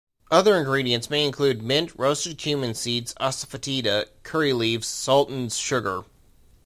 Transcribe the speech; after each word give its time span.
Other 0.31 0.55
ingredients 0.55 1.11
may 1.11 1.23
include 1.23 1.61
mint, 1.61 1.91
roasted 1.95 2.39
cumin 2.39 2.73
seeds, 2.73 3.13
asafoetida, 3.21 4.07
curry 4.23 4.51
leaves, 4.51 4.87
salt 4.87 5.29
and 5.29 5.53
sugar. 5.53 6.05